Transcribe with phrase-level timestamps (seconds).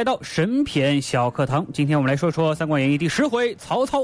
[0.00, 1.66] 来到神篇小课堂。
[1.74, 4.02] 今天我们来说说《三国演义》第十回曹操。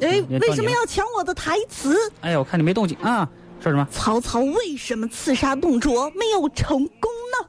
[0.00, 1.98] 哎，为什么要抢我的台词？
[2.20, 3.84] 哎呀，我看你没动静啊，说什么？
[3.90, 7.48] 曹操为什么刺杀董卓没有成功呢？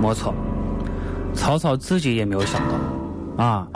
[0.00, 0.34] 没错，
[1.34, 2.58] 曹操自己也没有想
[3.36, 3.68] 到，啊，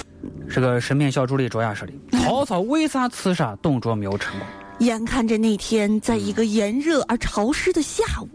[0.48, 4.48] 这个神面小助理卓亚说的，曹操为啥刺杀董卓没有成功？
[4.78, 8.28] 眼看着那天，在一个炎热而潮湿的下午，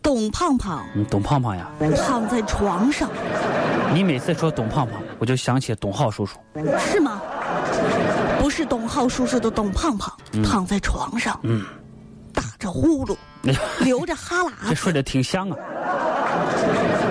[0.00, 3.10] 董胖胖嗯，董胖胖呀，躺在床上，
[3.92, 6.38] 你每次说董胖胖，我就想起董浩叔叔。
[6.78, 7.20] 是吗？
[8.40, 11.64] 不是董浩叔叔的董胖胖，躺在床上，嗯，
[12.32, 13.16] 打着呼噜，
[13.84, 15.56] 流着哈喇子，这睡得挺香啊，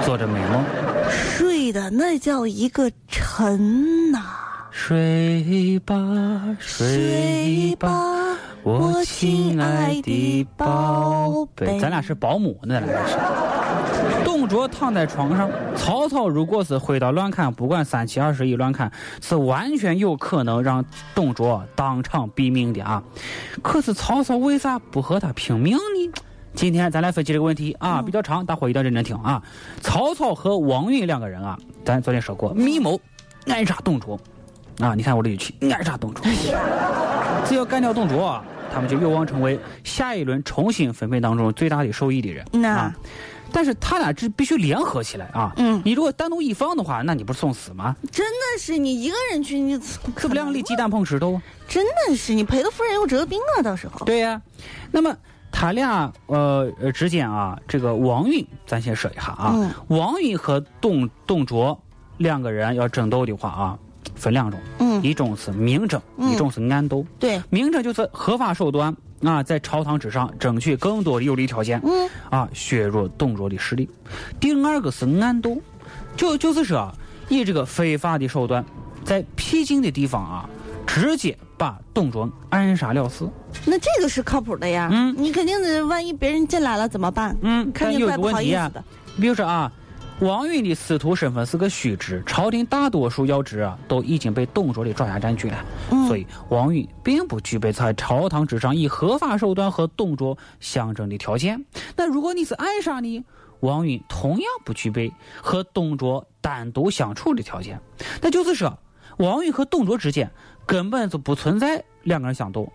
[0.06, 0.64] 做着美梦。
[1.12, 4.22] 睡得那叫一个沉呐、
[4.80, 7.90] 睡吧，睡吧，
[8.62, 11.80] 我亲爱的宝贝。
[11.80, 14.24] 咱俩是保姆呢，咱俩是。
[14.24, 18.90] 董卓躺在床上，曹操如果是挥刀乱砍，不管三七二十一乱砍，
[19.20, 23.04] 是完全有可能让董卓当场毙命的啊。
[23.64, 26.12] 可是曹操为啥不和他拼命呢？
[26.54, 29.42] 今天咱来分析这个问题啊，比较长，大伙一定要认真听啊。
[29.82, 32.98] 曹操和王允两个人啊，咱昨天说过，密谋
[33.48, 34.18] 暗杀董卓。
[34.80, 36.26] 啊，你看我这语气，暗杀董卓。
[37.46, 38.44] 只要干掉董卓啊，
[38.74, 42.46] 他们就有望成为下一轮重新分配当中最大的受益的人。
[42.52, 42.96] 那啊，
[43.52, 45.54] 但是他俩这必须联合起来啊。
[45.58, 47.96] 嗯你如果单独一方的话，那你不是送死吗？
[48.12, 51.42] 真的是你一个人去，你自不量力鸡蛋碰石头啊？
[51.68, 53.62] 真的是你赔了夫人又折兵啊！
[53.62, 54.42] 到时候对呀、
[54.92, 55.16] 那么
[55.52, 61.82] 他俩呃呃之间啊，这个王允，咱先说一下啊，嗯王允和董董卓
[62.18, 63.80] 两个人要争斗的话啊，
[64.18, 67.06] 分两种，嗯一种是明争，嗯一种是暗斗。
[67.20, 73.90] 对，明争就是合法手段啊，在朝堂之上争取更多的有利条件，嗯啊，削弱董卓的势力。
[74.40, 75.62] 第二个是暗斗，
[76.16, 76.96] 就就是说啊，
[77.30, 78.66] 以这个非法的手段，
[79.04, 80.50] 在僻静的地方啊，
[80.86, 83.28] 直接把董卓暗杀了事。
[83.66, 84.90] 那这个是靠谱的呀。
[84.92, 87.36] 嗯你肯定得，万一别人进来了怎么办？
[87.42, 88.84] 嗯，肯定怪不个问题啊好意思的。，
[89.22, 89.72] 比如说啊，
[90.20, 101.64] 王允的司徒身份是个虚职，朝廷大多数要职啊都已经被董卓的爪牙占据了，嗯所以王允并不具备在朝堂之上以合法手段和董卓相争的条件。
[101.96, 103.24] 那如果你是暗杀呢？
[103.60, 105.12] 王允同样不具备
[105.42, 107.80] 和董卓单独相处的条件。
[108.20, 108.76] 那就是说，
[109.18, 110.32] 王允和董卓之间
[110.66, 112.72] 根本就不存在两个人相斗。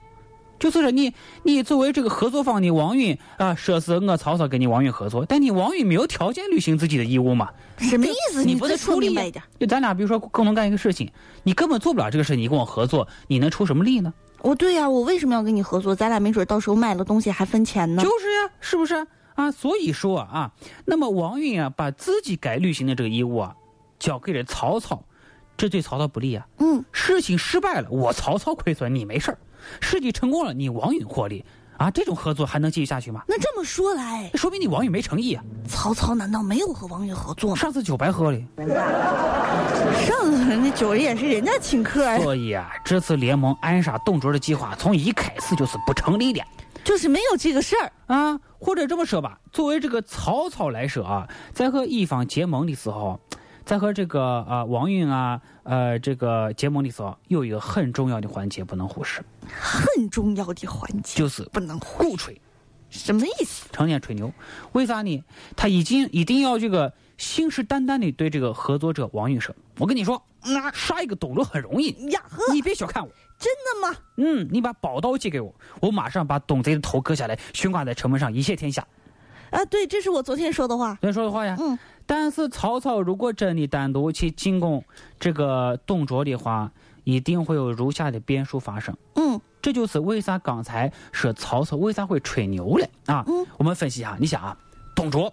[0.62, 1.12] 就是说你，
[1.42, 7.50] 你作为这个合作方的王允啊，说是我曹操跟你王允合作，但你王允没有条件履行自己的义务嘛？
[7.78, 8.44] 什么意思？
[8.44, 9.42] 你不得处理说明白一点。
[9.58, 11.10] 就咱俩比如说共同干一个事情，
[11.42, 14.14] 你根本做不了这个事，你跟我合作，你能出什么力呢？
[14.42, 15.96] 哦，对呀、我为什么要跟你合作？
[15.96, 18.00] 咱俩没准到时候卖了东西还分钱呢。
[18.00, 19.04] 就是呀，是不是
[19.34, 19.50] 啊？
[19.50, 20.52] 所以说啊，
[20.84, 23.56] 那么王允啊，把自己该履行的这个义务啊，
[23.98, 25.02] 交给了曹操，
[25.62, 26.44] 这对曹操不利啊。
[26.58, 29.36] 嗯，事情失败了，我曹操亏损，你没事儿；
[29.80, 31.44] 事情成功了，你王允获利
[31.76, 33.22] 啊，这种合作还能继续下去吗？
[33.28, 35.44] 那这么说来，说明你王允没诚意啊！
[35.68, 37.56] 曹操难道没有和王允合作吗？
[37.56, 38.38] 上次酒白喝了，
[40.04, 42.18] 上次那酒也是人家请客呀。
[42.18, 46.42] 所以啊，这次联盟暗杀董卓的计划从一开始就是不成立的。
[46.82, 47.92] 就是没有这个事儿。
[48.12, 53.20] 啊，或者这么说吧，作为这个曹操来说啊，在和一方结盟的时候，
[53.64, 62.40] 在和这个呃王允啊呃这个结盟的时候，有一个很重要的环节不能忽视，很重要的环节就是不能互吹，
[62.90, 63.68] 什么意思？
[63.72, 64.32] 成天吹牛。
[64.72, 65.24] 为啥呢？
[65.56, 73.96] 他已经一定要这个信誓旦旦的对这个合作者王允说：“我跟你说，那杀一个董卓很容易，呀呵，你别小看我。”真的吗？
[74.18, 78.86] 嗯，你把宝刀借给我，我马上把董贼的头割下来，悬挂在城门上，一泻天下。
[79.52, 80.94] 啊，对，这是我昨天说的话。
[80.94, 81.56] 昨天说的话呀。
[81.60, 81.78] 嗯。
[82.04, 84.84] 但是曹操如果真的单独去进攻
[85.20, 86.70] 这个董卓的话，
[87.04, 88.96] 一定会有如下的变数发生。
[89.14, 93.24] 嗯这就是为啥刚才说曹操为啥会吹牛了啊？
[93.28, 94.56] 嗯，我们分析一下，你想啊，
[94.96, 95.32] 董卓，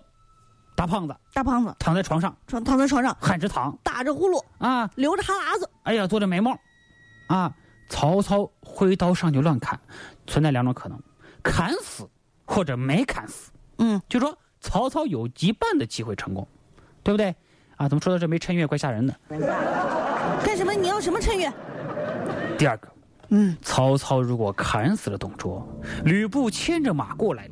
[0.76, 5.68] 大胖子大胖子躺在床上床躺在床上喊着躺打着呼噜，啊，流着哈喇子。
[5.82, 6.56] 哎呀，做着美梦，
[7.28, 7.52] 啊，
[7.90, 9.80] 曹操挥刀上去乱砍，
[10.28, 11.02] 存在两种可能：
[11.42, 12.08] 砍死
[12.46, 13.52] 或者没砍死。
[13.80, 16.48] 嗯，就说曹操有一半的机会成功，
[17.04, 17.36] 对不对？
[17.78, 19.16] 啊，怎么说到这没趁月，怪吓人的。
[20.46, 20.74] 干什么？
[20.74, 21.52] 你要什么趁月？
[22.58, 22.88] 第二个，
[23.30, 25.66] 嗯，曹操如果砍死了董卓，
[26.04, 27.50] 吕布牵着马过来，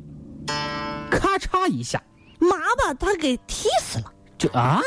[1.10, 2.02] 咔嚓一下
[2.38, 4.12] 马把他给踢死了。
[4.36, 4.80] 就啊，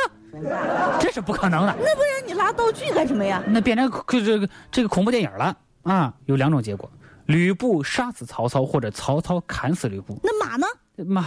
[0.99, 3.43] 这是不可能的，那不然你拉道具干什么呀？
[3.47, 6.13] 那变成这个这个恐怖电影了啊！
[6.25, 6.89] 有两种结果：
[7.25, 10.19] 吕布杀死曹操，或者曹操砍死吕布。
[10.23, 10.67] 那马呢？
[10.97, 11.25] 马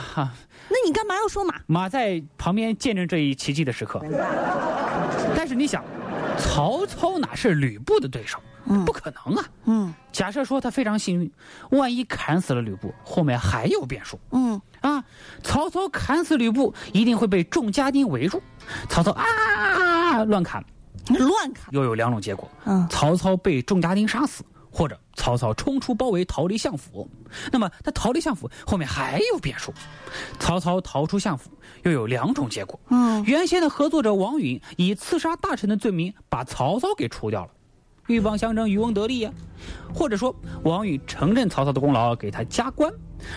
[0.68, 1.54] 那你干嘛要说马？
[1.66, 4.00] 马在旁边见证这一奇迹的时刻。
[5.36, 5.84] 但是你想，
[6.38, 8.38] 曹操哪是吕布的对手？
[8.66, 9.44] 嗯不可能啊！
[9.66, 11.30] 嗯假设说他非常幸运，
[11.72, 15.04] 万一砍死了吕布，后面还有变数嗯，啊！
[15.42, 18.42] 曹操砍死吕布，一定会被众家丁围住。
[18.88, 20.64] 曹操啊乱砍，
[21.10, 21.66] 乱砍。
[21.74, 27.08] 又有两种结果：嗯曹操被众家丁杀死，或者曹操冲出包围，逃离相府。
[27.52, 29.72] 那么他逃离相府，后面还有变数。
[30.38, 31.50] 曹操逃出相府，
[31.82, 37.50] 又有两种结果：嗯，原先的合作者王允以刺杀大臣的罪名把曹操给除掉了，
[38.06, 39.32] 鹬蚌相争，渔翁得利呀、
[39.92, 42.92] 或者说王允承认曹操的功劳，给他加官。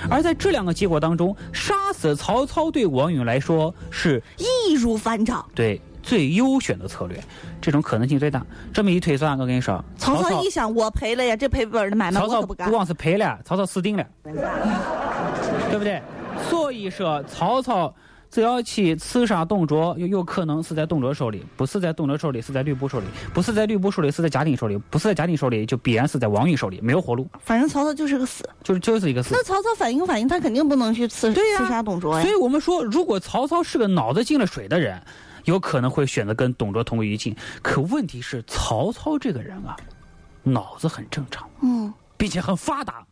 [0.10, 5.48] 而在这两个结果当中，杀死曹操对王允来说是易如反掌。
[5.56, 7.21] 对最优选的策略，
[7.59, 8.42] 这种可能性最大。
[8.74, 12.71] 这么一推算，我跟你说，曹操一想，我赔了呀，这赔本的买卖曹操我可不干。
[12.71, 16.01] 光是赔了，曹操死定了， 对不对？
[16.50, 17.94] 所以说，曹操
[18.31, 28.50] 只要去刺杀董卓，有有可能是在董卓手里，不是在董卓手里，是在吕布手里，不是在吕布手里，是在贾挺手里，不是在贾挺手里，就必然是在王允手里，没有活路，反正曹操就是个死。
[28.63, 29.44] 就是就是一个死那。
[29.44, 32.36] 曹操反应反应，他肯定不能去刺刺杀董卓呀所以。
[32.36, 35.01] 我们说，如果曹操是个脑子进了水的人，
[35.48, 37.36] 有可能会选择跟董卓同归于尽。
[37.62, 39.76] 可问题是，曹操这个人啊，
[40.44, 43.06] 脑子很正常，嗯，并且很发达，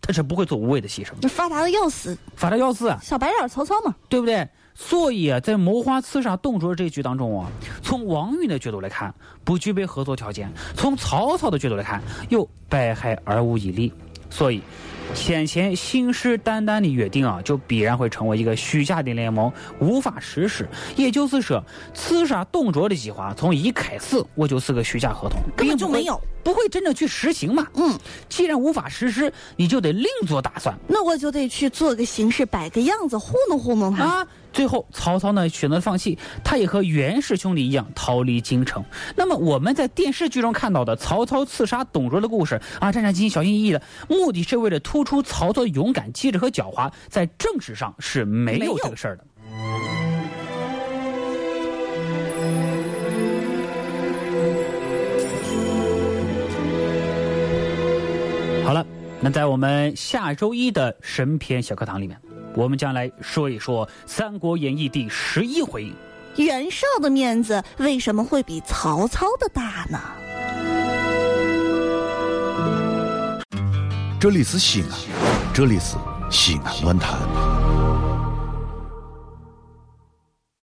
[0.00, 1.28] 他是不会做无谓的牺牲的。
[1.28, 3.94] 发达的要死，发达要死啊，小白脸曹操嘛。
[4.08, 4.48] 对不对？
[4.74, 7.50] 所以啊，在谋划刺杀董卓这一局当中啊，
[7.82, 9.14] 从王允的角度来看，
[9.44, 13.92] 不具备合作条件；从曹操的角度来看，又百害而无一利。
[14.30, 14.62] 所以，
[15.14, 20.68] 先前信誓旦旦的约定啊，就必然会成为一个虚假的联盟，无法实施。
[20.96, 21.62] 也就是说，
[21.94, 27.66] 刺杀董卓的计划从一开始我就是个虚假合同，根本就没有，不会真正去实行嘛。
[27.74, 27.96] 嗯，
[28.28, 30.76] 既然无法实施，你就得另做打算。
[30.88, 34.04] 那我就得去做个形式，摆个样子，糊弄糊弄他。
[34.04, 38.84] 啊，最后曹操呢选择放弃，他也和袁氏兄弟一样逃离京城。
[39.14, 49.24] 那么我们在电视剧中看到的曹操刺杀董卓的故事啊，战战兢兢、小心翼翼的，目的是为了突出曹操勇敢、机智和狡猾，在政史上是没有这个事儿的。
[58.64, 58.86] 好了，
[59.20, 62.18] 那在我们下周一的神篇小课堂里面，
[62.54, 65.92] 我们将来说一说《三国演义》第十一回。
[66.36, 70.00] 袁绍的面子为什么会比曹操的大呢？
[74.22, 74.88] 这里是西安，
[75.52, 75.96] 这里是
[76.30, 77.51] 西安论坛。